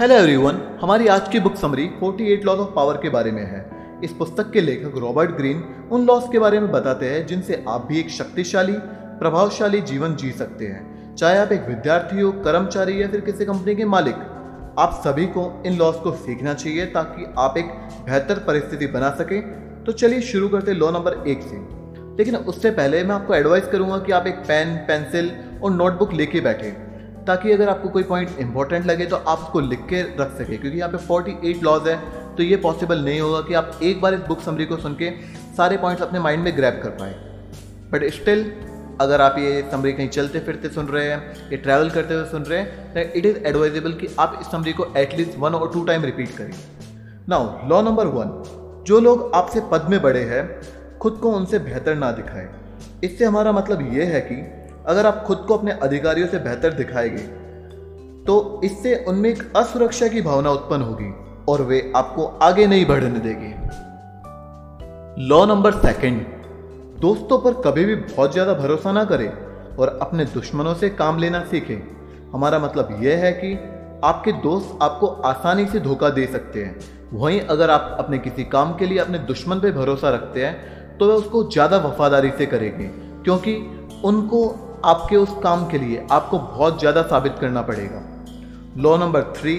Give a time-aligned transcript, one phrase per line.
[0.00, 3.70] Hello everyone हमारी आज की book summary 48 laws of power के बारे में है।
[4.04, 7.86] इस पुस्तक के लेखक रॉबर्ट ग्रीन उन लॉज के बारे में बताते हैं जिनसे आप
[7.86, 13.08] भी एक शक्तिशाली, प्रभावशाली जीवन जी सकते हैं। चाहे आप एक विद्यार्थी हो, कर्मचारी या
[13.08, 14.14] फिर किसी कंपनी के मालिक,
[14.78, 17.66] आप सभी को इन लॉज को सीखना चाहिए ताकि आप एक
[18.04, 19.42] बेहतर परिस्थिति बना सकें।
[19.84, 21.56] तो चलिए शुरू करते लॉ नंबर एक से।
[22.16, 25.32] लेकिन उससे पहले मैं आपको एडवाइस करूँगा कि आप एक पेन पेंसिल
[25.62, 26.89] और नोटबुक लेके बैठे।
[27.26, 30.78] ताकि अगर आपको कोई पॉइंट इंपॉर्टेंट लगे तो आप उसको लिख के रख सके, क्योंकि
[30.78, 31.96] यहाँ पे 48 लॉज है
[32.36, 35.10] तो ये पॉसिबल नहीं होगा कि आप एक बार इस बुक समरी को सुन के
[35.56, 37.14] सारे पॉइंट्स अपने माइंड में ग्रैप कर पाए।
[37.92, 38.44] बट स्टिल
[39.00, 42.42] अगर आप ये समरी कहीं चलते फिरते सुन रहे हैं, या ट्रैवल करते हुए सुन
[42.42, 45.84] रहे हैं तो इट इज़ एडवाइजेबल कि आप इस समरी को एटलीस्ट वन और टू
[45.84, 46.52] टाइम रिपीट करें।
[47.28, 50.60] नाउ लॉ नंबर वन जो लोग आपसे पद में बड़े हैं,
[50.98, 52.48] खुद को उनसे बेहतर ना दिखाए।
[53.04, 54.34] इससे हमारा मतलब ये है कि
[54.86, 57.22] अगर आप खुद को अपने अधिकारियों से बेहतर दिखाएँगे
[58.24, 61.12] तो इससे उनमें एक असुरक्षा की भावना उत्पन्न होगी
[61.48, 63.48] और वे आपको आगे नहीं बढ़ने देंगे।
[65.24, 66.26] लॉ नंबर सेकंड
[67.00, 69.28] दोस्तों पर कभी भी बहुत ज़्यादा भरोसा ना करें
[69.76, 71.76] और अपने दुश्मनों से काम लेना सीखें।
[72.32, 73.52] हमारा मतलब यह है कि
[74.04, 76.78] आपके दोस्त आपको आसानी से धोखा दे सकते हैं।
[77.12, 81.06] वहीं अगर आप अपने किसी काम के लिए अपने दुश्मन पर भरोसा रखते हैं तो
[81.08, 82.86] वह उसको ज़्यादा वफादारी से करेंगे,
[83.24, 83.54] क्योंकि
[84.04, 84.42] उनको
[84.84, 88.02] आपके उस काम के लिए आपको बहुत ज़्यादा साबित करना पड़ेगा।
[88.78, 89.56] लॉ नंबर थ्री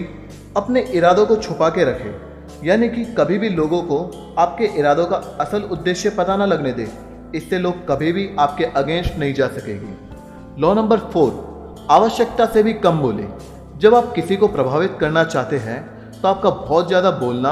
[0.58, 4.00] अपने इरादों को छुपा के रखें। यानी कि कभी भी लोगों को
[4.40, 6.88] आपके इरादों का असल उद्देश्य पता ना लगने दें।
[7.36, 12.74] इससे लोग कभी भी आपके अगेंस्ट नहीं जा सकेंगे। लॉ नंबर फोर आवश्यकता से भी
[12.76, 13.28] कम बोले।
[13.80, 15.80] जब आप किसी को प्रभावित करना चाहते हैं
[16.22, 17.52] तो आपका बहुत ज़्यादा बोलना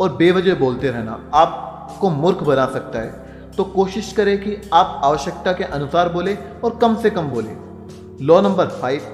[0.00, 3.25] और बेवजह बोलते रहना आपको मूर्ख बना सकता है।
[3.56, 7.54] तो कोशिश करें कि आप आवश्यकता के अनुसार बोले और कम से कम बोले।
[8.26, 9.12] लॉ नंबर फाइव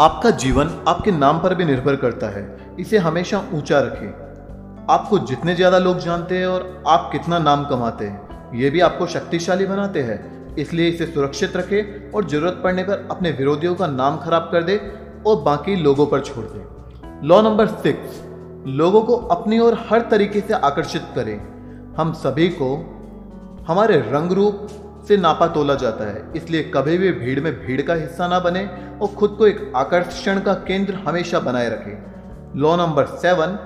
[0.00, 2.44] आपका जीवन आपके नाम पर भी निर्भर करता है।
[2.80, 8.04] इसे हमेशा ऊँचा रखें। आपको जितने ज़्यादा लोग जानते हैं और आप कितना नाम कमाते
[8.04, 13.06] हैं, ये भी आपको शक्तिशाली बनाते हैं। इसलिए इसे सुरक्षित रखें और ज़रूरत पड़ने पर
[13.10, 14.76] अपने विरोधियों का नाम खराब कर दे
[15.26, 18.22] और बाकी लोगों पर छोड़ दे। लॉ नंबर सिक्स
[18.68, 21.38] लोगों को अपनी ओर हर तरीके से आकर्षित करें।
[21.96, 22.76] हम सभी को
[23.68, 24.66] हमारे रंग रूप
[25.08, 28.64] से नापा तोला जाता है। इसलिए कभी भी भीड़ में भीड़ का हिस्सा ना बने
[28.98, 33.58] और खुद को एक आकर्षण का केंद्र हमेशा बनाए रखें। लॉ नंबर सेवन,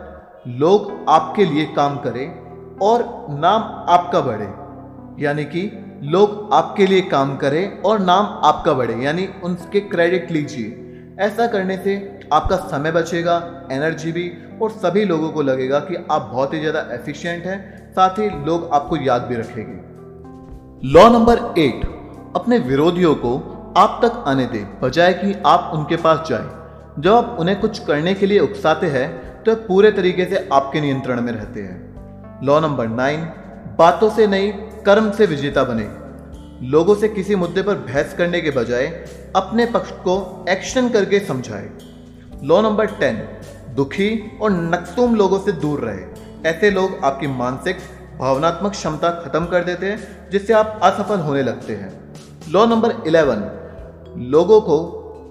[0.59, 2.27] लोग आपके लिए काम करें
[2.83, 4.49] और नाम आपका बढ़े।
[5.25, 5.71] यानी कि
[6.05, 11.77] लोग आपके लिए काम करें और नाम आपका बढ़े। यानी उनके क्रेडिट लीजिए। ऐसा करने
[11.77, 11.97] से
[12.33, 13.37] आपका समय बचेगा
[13.73, 14.31] एनर्जी भी
[14.63, 18.69] और सभी लोगों को लगेगा कि आप बहुत ही ज़्यादा एफिशिएंट हैं। साथ ही लोग
[18.73, 21.85] आपको याद भी रखेंगे। लॉ नंबर एट,
[22.37, 23.33] अपने विरोधियों को
[23.77, 26.51] आप तक आने दें, बजाय कि आप उनके पास जाएँ।
[26.99, 29.09] जब आप उन्हें कुछ करने के लिए उकसाते हैं
[29.45, 33.21] तो पूरे तरीके से आपके नियंत्रण में रहते हैं। लॉ नंबर नाइन,
[33.79, 34.53] बातों से नहीं,
[34.83, 35.89] कर्म से विजेता बने।
[36.69, 38.87] लोगों से किसी मुद्दे पर बहस करने के बजाय
[39.37, 41.71] अपने पक्ष को एक्शन करके समझाए।
[42.45, 43.17] लॉ नंबर टेन,
[43.75, 47.77] दुखी और नकसूम लोगों से दूर रहे। ऐसे लोग आपकी मानसिक,
[48.19, 51.91] भावनात्मक क्षमता खत्म कर देते हैं, जिससे आप असफल होने लगते हैं।
[52.53, 53.51] लॉ नंबर इलेवन,
[54.31, 54.79] लोगों को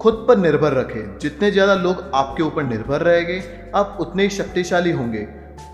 [0.02, 3.42] खुद पर निर्भर रखें। जितने ज़्यादा लोग आपके ऊपर निर्भर रहेंगे,
[3.74, 5.26] आप उतने ही शक्तिशाली होंगे।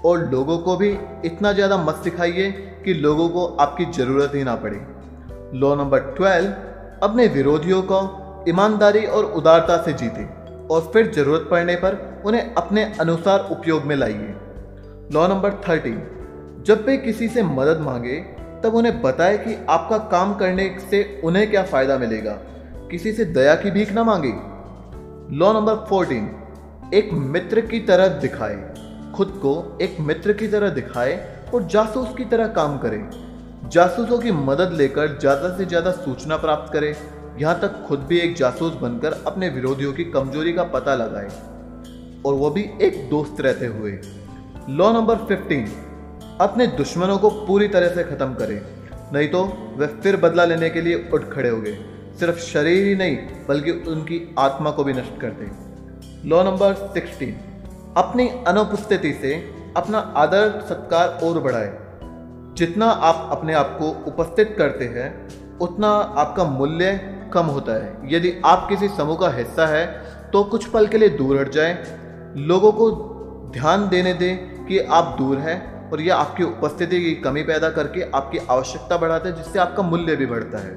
[0.05, 0.91] और लोगों को भी
[1.25, 2.51] इतना ज़्यादा मत सिखाइए
[2.85, 4.81] कि लोगों को आपकी ज़रूरत ही ना पड़े।
[5.59, 6.53] लॉ नंबर ट्वेल्व,
[7.03, 8.01] अपने विरोधियों को
[8.49, 10.25] ईमानदारी और उदारता से जीते।
[10.75, 14.35] और फिर ज़रूरत पड़ने पर उन्हें अपने अनुसार उपयोग में लाइए।
[15.13, 15.97] Law number thirteen.
[16.67, 18.17] जब वे किसी से मदद मांगे,
[18.63, 22.33] तब उन्हें बताए कि आपका काम करने से उन्हें क्या फ़ायदा मिलेगा।
[22.91, 24.33] किसी से दया की भीख ना मांगे।
[25.39, 26.31] Law number fourteen.
[26.95, 28.57] एक मित्र की तरह दिखाए।
[29.17, 31.19] खुद को एक मित्र की तरह दिखाए
[31.55, 33.11] और जासूस की तरह काम करें।
[33.69, 36.95] जासूसों की मदद लेकर ज़्यादा से ज़्यादा सूचना प्राप्त करें।
[37.41, 41.29] यहाँ तक खुद भी एक जासूस बनकर अपने विरोधियों की कमज़ोरी का पता लगाए।
[42.27, 43.99] और वो भी एक दोस्त रहते हुए।
[44.71, 45.67] लॉ नंबर फिफ्टीन
[46.41, 48.61] अपने दुश्मनों को पूरी तरह से ख़त्म करें,
[49.13, 49.43] नहीं तो
[49.77, 51.73] वे फिर बदला लेने के लिए उठ खड़े हो गए
[52.21, 53.17] सिर्फ़ शरीर ही नहीं,
[53.49, 57.35] बल्कि उनकी आत्मा को भी नष्ट कर दें। लॉ नंबर सिक्सटीन
[57.97, 59.35] अपनी अनुपस्थिति से
[59.77, 61.73] अपना आदर, सत्कार और बढ़ाए।
[62.57, 65.09] जितना आप अपने आप को उपस्थित करते हैं,
[65.59, 66.95] उतना आपका मूल्य
[67.35, 69.85] कम होता है। यदि आप किसी समूह का हिस्सा है
[70.33, 71.77] तो कुछ पल के लिए दूर हट जाए।
[72.39, 72.91] लोगों को
[73.53, 78.11] ध्यान देने दें कि आप दूर हैं और यह आपकी उपस्थिति की कमी पैदा करके
[78.11, 80.75] आपकी आवश्यकता बढ़ाता है, जिससे आपका मूल्य भी बढ़ता है।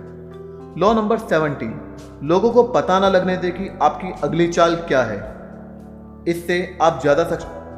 [0.79, 1.79] लॉ नंबर सेवनटीन
[2.23, 5.19] लोगों को पता ना लगने दे कि आपकी अगली चाल क्या है।
[6.27, 7.23] इससे आप ज़्यादा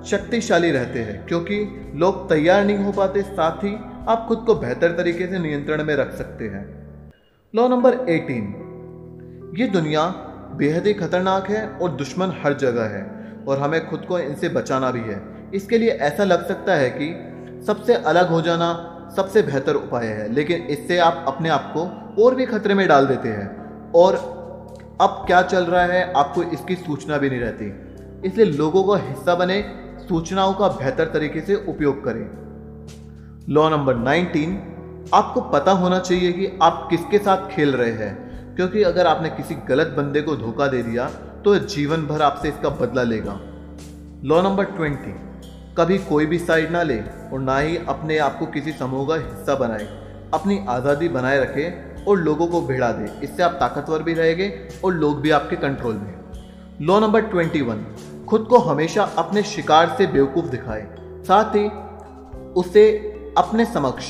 [0.05, 3.75] शक्तिशाली रहते हैं, क्योंकि लोग तैयार नहीं हो पाते, साथ ही
[4.07, 6.65] आप खुद को बेहतर तरीके से नियंत्रण में रख सकते हैं।
[7.53, 10.05] लॉ नंबर 18 ये दुनिया
[10.57, 13.05] बेहद ही खतरनाक है और दुश्मन हर जगह है
[13.47, 15.19] और हमें खुद को इनसे बचाना भी है।
[15.53, 18.69] इसके लिए ऐसा लग सकता है कि सबसे अलग हो जाना
[19.15, 23.07] सबसे बेहतर उपाय है, लेकिन इससे आप अपने आप को और भी खतरे में डाल
[23.07, 24.15] देते हैं। और
[25.01, 27.65] अब क्या चल रहा है, आपको इसकी सूचना भी नहीं रहती।
[28.27, 29.61] इसलिए लोगों का हिस्सा बने,
[29.99, 32.25] सूचनाओं का बेहतर तरीके से उपयोग करें।
[33.49, 34.57] लॉ नंबर 19
[35.13, 39.55] आपको पता होना चाहिए कि आप किसके साथ खेल रहे हैं, क्योंकि अगर आपने किसी
[39.69, 41.09] गलत बंदे को धोखा दे दिया
[41.45, 43.39] तो जीवन भर आपसे इसका बदला लेगा।
[44.23, 45.13] लॉ नंबर 20
[45.77, 46.97] कभी कोई भी साइड ना ले
[47.33, 49.87] और ना ही अपने आप को किसी समूह का हिस्सा बनाए।
[50.33, 51.69] अपनी आज़ादी बनाए रखे
[52.03, 54.51] और लोगों को भिड़ा दे। इससे आप ताकतवर भी रहेंगे
[54.85, 56.13] और लोग भी आपके कंट्रोल में
[56.81, 57.85] लॉ नंबर ट्वेंटी वन
[58.29, 60.87] खुद को हमेशा अपने शिकार से बेवकूफ़ दिखाए।
[61.27, 61.67] साथ ही
[62.55, 62.87] उसे
[63.37, 64.07] अपने समक्ष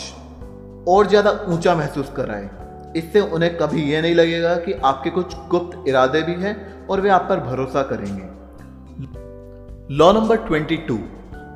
[0.88, 2.50] और ज़्यादा ऊँचा महसूस कराए।
[2.96, 6.56] इससे उन्हें कभी यह नहीं लगेगा कि आपके कुछ गुप्त इरादे भी हैं
[6.88, 8.26] और वे आप पर भरोसा करेंगे।
[9.96, 11.00] लॉ नंबर ट्वेंटी टू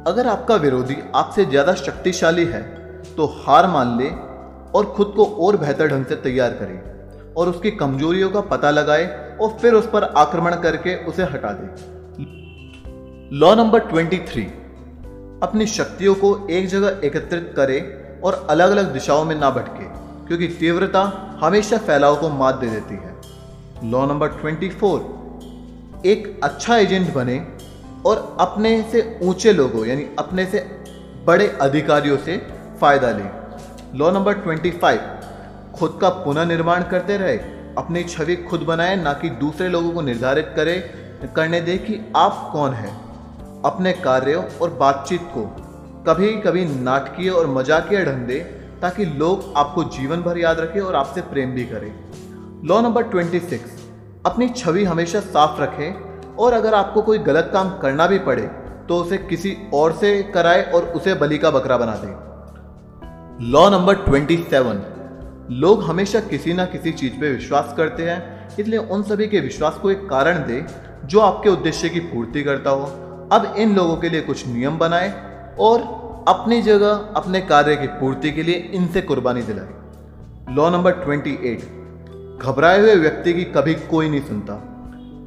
[0.07, 2.61] अगर आपका विरोधी आपसे ज़्यादा शक्तिशाली है
[3.15, 4.09] तो हार मान ले
[4.75, 6.79] और खुद को और बेहतर ढंग से तैयार करे
[7.33, 9.05] और उसकी कमजोरियों का पता लगाए
[9.41, 12.25] और फिर उस पर आक्रमण करके उसे हटा दे।
[13.37, 14.43] लॉ नंबर ट्वेंटी थ्री
[15.43, 17.79] अपनी शक्तियों को एक जगह एकत्रित करे
[18.23, 19.85] और अलग अलग दिशाओं में ना भटके,
[20.27, 21.01] क्योंकि तीव्रता
[21.41, 27.37] हमेशा फैलाव को मात दे देती है। लॉ नंबर ट्वेंटी फोर एक अच्छा एजेंट बने
[28.05, 30.59] और अपने से ऊँचे लोगों, यानी अपने से
[31.25, 32.37] बड़े अधिकारियों से
[32.81, 33.29] फ़ायदा लें।
[33.95, 34.99] लॉ नंबर ट्वेंटी फाइव
[35.75, 37.37] खुद का पुनर्निर्माण करते रहे,
[37.77, 40.77] अपनी छवि खुद बनाए, ना कि दूसरे लोगों को निर्धारित करे,
[41.35, 42.93] करने दे कि आप कौन हैं।
[43.61, 45.43] अपने कार्यों और बातचीत को
[46.07, 48.39] कभी कभी नाटकीय और मजाकिया ढंग दे,
[48.81, 51.93] ताकि लोग आपको जीवन भर याद रखें और आपसे प्रेम भी करें।
[52.65, 53.71] लॉ नंबर ट्वेंटी सिक्स
[54.25, 56.10] अपनी छवि हमेशा साफ़ रखें
[56.41, 58.49] और अगर आपको कोई गलत काम करना भी पड़े
[58.89, 63.95] तो उसे किसी और से कराए और उसे बलि का बकरा बना दे। लॉ नंबर
[63.95, 64.81] ट्वेंटी सेवन
[65.51, 69.77] लोग हमेशा किसी ना किसी चीज़ पे विश्वास करते हैं, इसलिए उन सभी के विश्वास
[69.77, 70.63] को एक कारण दे,
[71.05, 72.85] जो आपके उद्देश्य की पूर्ति करता हो।
[73.31, 75.09] अब इन लोगों के लिए कुछ नियम बनाए
[75.59, 75.79] और
[76.27, 82.41] अपनी जगह, अपने कार्य की पूर्ति के लिए इनसे कुर्बानी दिलाए। लॉ नंबर ट्वेंटी एट
[82.41, 84.53] घबराए हुए व्यक्ति की कभी कोई नहीं सुनता।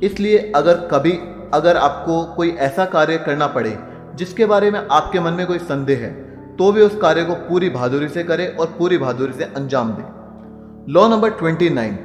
[0.05, 1.13] इसलिए अगर कभी,
[1.55, 3.77] अगर आपको कोई ऐसा कार्य करना पड़े,
[4.15, 6.13] जिसके बारे में आपके मन में कोई संदेह है
[6.57, 10.93] तो भी उस कार्य को पूरी बहादुरी से करे और पूरी बहादुरी से अंजाम दे।
[10.93, 11.99] लॉ नंबर ट्वेंटी नाइन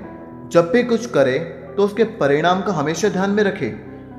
[0.51, 1.37] जब भी कुछ करे
[1.77, 3.69] तो उसके परिणाम का हमेशा ध्यान में रखे।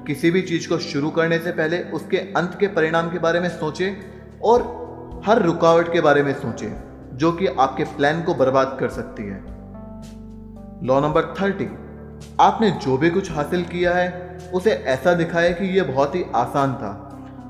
[0.07, 3.49] किसी भी चीज़ को शुरू करने से पहले उसके अंत के परिणाम के बारे में
[3.49, 3.97] सोचें
[4.43, 4.63] और
[5.27, 6.71] हर रुकावट के बारे में सोचें,
[7.17, 9.39] जो कि आपके प्लान को बर्बाद कर सकती है।
[10.83, 11.69] लॉ नंबर थर्टी
[12.41, 16.75] आपने जो भी कुछ हासिल किया है, उसे ऐसा दिखाया कि यह बहुत ही आसान
[16.75, 17.07] था।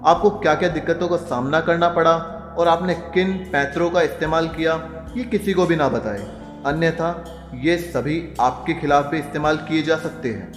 [0.06, 2.12] आपको क्या क्या दिक्कतों का सामना करना पड़ा
[2.58, 6.18] और आपने किन पैतरों का इस्तेमाल किया, ये किसी को भी ना बताए।
[6.66, 7.24] अन्यथा,
[7.54, 10.52] ये सभी आपके खिलाफ भी इस्तेमाल किए जा सकते हैं।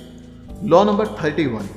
[0.63, 1.69] Law number thirty one.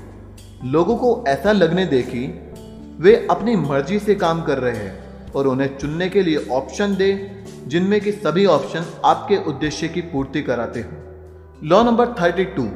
[0.65, 2.53] लोगों को ऐसा लगने दे कि
[3.01, 7.43] वे अपनी मर्ज़ी से काम कर रहे हैं और उन्हें चुनने के लिए ऑप्शन दे,
[7.67, 11.06] जिनमें कि सभी ऑप्शन आपके उद्देश्य की पूर्ति कराते हो।
[11.65, 12.69] लॉ नंबर थर्टी टू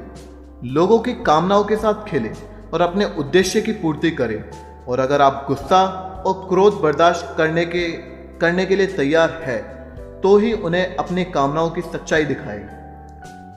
[0.66, 2.32] लोगों की कामनाओं के साथ खेलें
[2.72, 4.42] और अपने उद्देश्य की पूर्ति करें।
[4.88, 5.82] और अगर आप गुस्सा
[6.26, 7.88] और क्रोध बर्दाश्त करने के
[8.38, 9.58] करने के लिए तैयार है
[10.20, 12.58] तो ही उन्हें अपनी कामनाओं की सच्चाई दिखाए।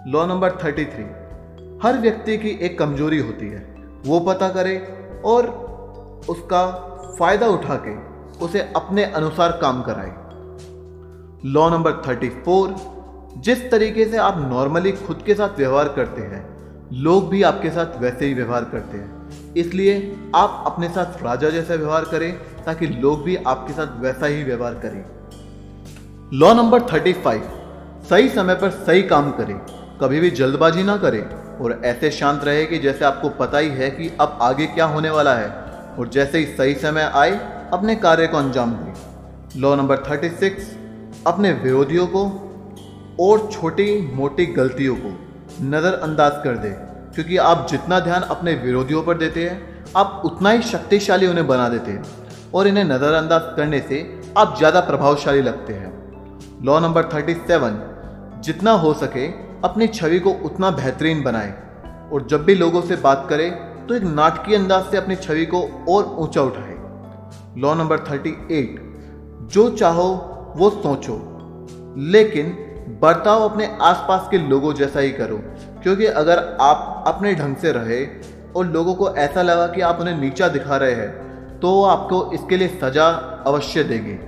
[0.07, 1.03] लॉ नंबर थर्टी थ्री
[1.83, 3.65] हर व्यक्ति की एक कमज़ोरी होती है।
[4.05, 4.77] वो पता करे
[5.25, 5.47] और
[6.29, 6.65] उसका
[7.19, 7.95] फ़ायदा उठा के
[8.45, 10.11] उसे अपने अनुसार काम कराए।
[11.45, 12.75] लॉ नंबर थर्टी फोर
[13.37, 16.53] जिस तरीके से आप नॉर्मली खुद के साथ व्यवहार करते हैं,
[16.93, 19.23] लोग भी आपके साथ वैसे ही व्यवहार करते हैं।
[19.57, 24.43] इसलिए आप अपने साथ राजा जैसा व्यवहार करें, ताकि लोग भी आपके साथ वैसा ही
[24.43, 25.05] व्यवहार करें।
[26.33, 27.43] लॉ नंबर थर्टी फाइव
[28.09, 29.57] सही समय पर सही काम करें।
[30.01, 31.23] कभी भी जल्दबाजी ना करें
[31.57, 35.09] और ऐसे शांत रहे कि जैसे आपको पता ही है कि अब आगे क्या होने
[35.09, 35.63] वाला है।
[35.99, 37.31] और जैसे ही सही समय आए,
[37.73, 38.93] अपने कार्य को अंजाम दें।
[39.61, 40.77] लॉ नंबर थर्टी सिक्स
[41.27, 42.49] अपने विरोधियों को
[43.19, 45.09] और छोटी मोटी गलतियों को
[45.65, 46.69] नज़रअंदाज कर दे।
[47.15, 49.57] क्योंकि आप जितना ध्यान अपने विरोधियों पर देते हैं,
[49.97, 52.03] आप उतना ही शक्तिशाली उन्हें बना देते हैं।
[52.53, 53.99] और इन्हें नज़रअंदाज करने से
[54.37, 55.91] आप ज़्यादा प्रभावशाली लगते हैं।
[56.65, 57.79] लॉ नंबर थर्टी सेवन
[58.43, 59.27] जितना हो सके
[59.63, 61.53] अपनी छवि को उतना बेहतरीन बनाए।
[62.11, 63.51] और जब भी लोगों से बात करें
[63.87, 66.75] तो एक नाटकीय अंदाज से अपनी छवि को और ऊँचा उठाए।
[67.57, 70.09] लॉ नंबर थर्टी एट जो चाहो
[70.57, 71.15] वो सोचो।
[72.11, 72.55] लेकिन
[73.01, 75.37] बर्ताव अपने आसपास के लोगों जैसा ही करो,
[75.83, 78.05] क्योंकि अगर आप अपने ढंग से रहे
[78.55, 82.31] और लोगों को ऐसा लगा कि आप उन्हें नीचा दिखा रहे हैं तो वो आपको
[82.33, 83.07] इसके लिए सजा
[83.47, 84.19] अवश्य देंगे।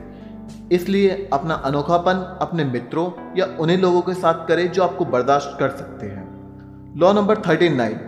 [0.71, 5.69] इसलिए अपना अनोखापन अपने मित्रों या उन्हीं लोगों के साथ करें जो आपको बर्दाश्त कर
[5.71, 6.23] सकते हैं।
[6.97, 7.99] लॉ नंबर थर्टी नाइन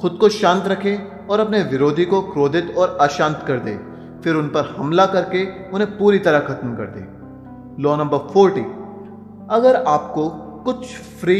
[0.00, 3.76] खुद को शांत रखें और अपने विरोधी को क्रोधित और अशांत कर दे,
[4.24, 8.64] फिर उन पर हमला करके उन्हें पूरी तरह खत्म कर दे। लॉ नंबर फोर्टी
[9.50, 10.28] अगर आपको
[10.64, 10.86] कुछ
[11.20, 11.36] फ्री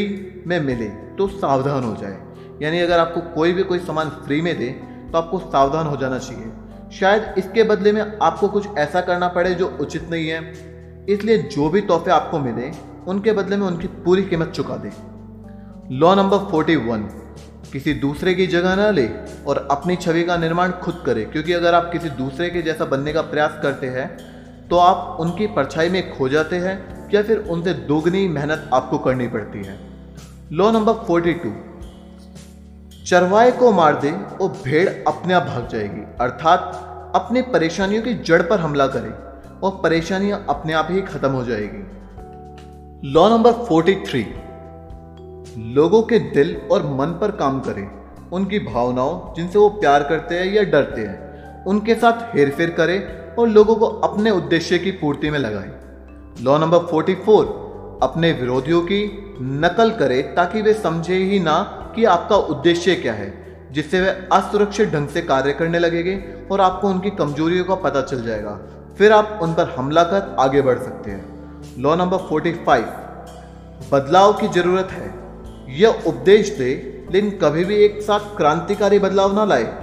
[0.47, 2.17] में मिले तो सावधान हो जाए।
[2.61, 4.67] यानी अगर आपको कोई भी कोई सामान फ्री में दे
[5.11, 6.51] तो आपको सावधान हो जाना चाहिए।
[6.91, 10.41] शायद इसके बदले में आपको कुछ ऐसा करना पड़े जो उचित नहीं है।
[11.09, 12.71] इसलिए जो भी तोहफे आपको मिले,
[13.07, 14.91] उनके बदले में उनकी पूरी कीमत चुका दें।
[15.91, 17.01] लॉ नंबर फोर्टी वन,
[17.71, 19.09] किसी दूसरे की जगह ना ले
[19.47, 23.13] और अपनी छवि का निर्माण खुद करे। क्योंकि अगर आप किसी दूसरे के जैसा बनने
[23.13, 24.07] का प्रयास करते हैं
[24.69, 29.27] तो आप उनकी परछाई में खो जाते हैं या फिर उनसे दोगुनी मेहनत आपको करनी
[29.27, 29.79] पड़ती है।
[30.51, 31.53] लॉ नंबर फोर्टी टू
[33.05, 38.41] चरवाए को मार दे और भेड़ अपने आप भाग जाएगी। अर्थात, अपनी परेशानियों की जड़
[38.41, 39.13] पर हमला करे
[39.67, 41.87] और परेशानियाँ अपने आप ही खत्म हो जाएगी।
[43.11, 44.27] लॉ नंबर फोर्टी थ्री
[45.57, 47.91] लोगों के दिल और मन पर काम करें।
[48.31, 51.25] उनकी भावनाओं, जिनसे वो प्यार करते हैं या डरते हैं,
[51.63, 55.84] उनके साथ हेरफेर करें और लोगों को अपने उद्देश्य की पूर्ति में लगाएँ।
[56.35, 57.45] लॉ नंबर फोर्टी फोर,
[58.03, 59.01] अपने विरोधियों की
[59.41, 61.57] नकल करे ताकि वे समझे ही ना
[61.95, 63.31] कि आपका उद्देश्य क्या है,
[63.71, 66.15] जिससे वे असुरक्षित ढंग से कार्य करने लगेंगे
[66.51, 68.59] और आपको उनकी कमजोरियों का पता चल जाएगा।
[68.97, 72.85] फिर आप उन पर हमला कर आगे बढ़ सकते हैं। लॉ नंबर फोर्टी फाइव,
[73.91, 75.13] बदलाव की ज़रूरत है।
[75.79, 76.71] यह उपदेश दे,
[77.11, 79.73] लेकिन कभी भी एक साथ क्रांतिकारी बदलाव ना लाए।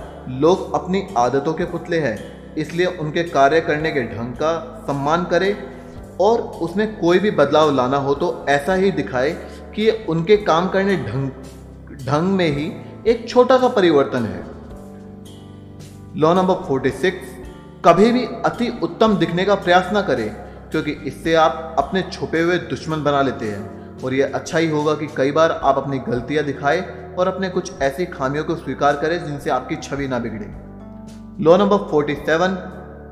[0.40, 2.16] लोग अपनी आदतों के पुतले हैं,
[2.54, 5.54] इसलिए उनके कार्य करने के ढंग का सम्मान करें
[6.20, 9.30] और उसमें कोई भी बदलाव लाना हो तो ऐसा ही दिखाए
[9.74, 11.30] कि उनके काम करने ढंग
[12.06, 12.72] ढंग में ही
[13.06, 14.44] एक छोटा सा परिवर्तन है।
[16.16, 17.28] लॉ नंबर फोर्टी सिक्स
[17.84, 20.28] कभी भी अति उत्तम दिखने का प्रयास ना करें,
[20.70, 24.94] क्योंकि इससे आप अपने छुपे हुए दुश्मन बना लेते हैं। और यह अच्छा ही होगा
[24.94, 26.80] कि कई बार आप अपनी गलतियाँ दिखाए
[27.18, 30.46] और अपने कुछ ऐसी खामियों को स्वीकार करें जिनसे आपकी छवि ना बिगड़े।
[31.44, 32.56] लॉ नंबर फोर्टी सेवन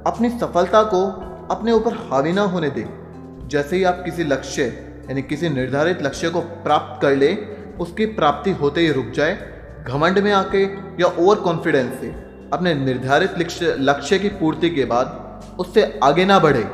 [0.07, 1.03] अपनी सफलता को
[1.51, 4.65] अपने ऊपर हावी ना होने दें। जैसे ही आप किसी लक्ष्य,
[5.09, 7.35] यानी किसी निर्धारित लक्ष्य को प्राप्त कर ले,
[7.81, 9.39] उसकी प्राप्ति होते ही रुक जाए,
[9.85, 10.63] घमंड में आके
[11.03, 12.09] या ओवर कॉन्फिडेंस से।
[12.53, 13.35] अपने निर्धारित
[13.81, 15.19] लक्ष्य की पूर्ति के बाद
[15.59, 16.65] उससे आगे ना बढ़े।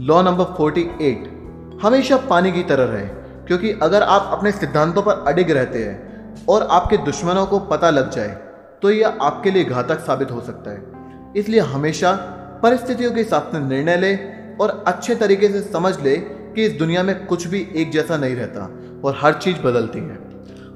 [0.00, 1.28] लॉ नंबर फोर्टी एट,
[1.82, 3.06] हमेशा पानी की तरह रहे,
[3.46, 8.10] क्योंकि अगर आप अपने सिद्धांतों पर अडिग रहते हैं और आपके दुश्मनों को पता लग
[8.10, 8.28] जाए
[8.82, 12.12] तो यह आपके लिए घातक साबित हो सकता है। इसलिए हमेशा
[12.62, 14.14] परिस्थितियों के साथ निर्णय ले
[14.56, 18.34] और अच्छे तरीके से समझ ले कि इस दुनिया में कुछ भी एक जैसा नहीं
[18.36, 18.68] रहता
[19.04, 20.18] और हर चीज़ बदलती है।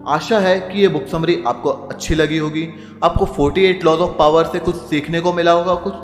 [0.06, 2.68] आशा है कि ये बुक समरी आपको अच्छी लगी होगी।
[3.04, 5.94] आपको 48 लॉज ऑफ़ पावर से कुछ सीखने को मिला होगा, कुछ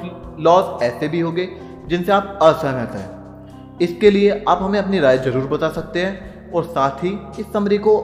[0.40, 1.48] लॉज ऐसे भी होंगे
[1.88, 6.64] जिनसे आप असहमत हैं। इसके लिए आप हमें अपनी राय ज़रूर बता सकते हैं और
[6.64, 7.98] साथ ही इस समरी को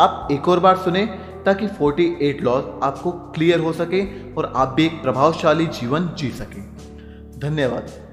[0.00, 1.06] आप एक और बार सुने
[1.46, 4.02] ताकि 48 लॉज आपको क्लियर हो सके
[4.34, 6.77] और आप भी एक प्रभावशाली जीवन जी सकें।
[7.38, 8.07] धन्यवाद।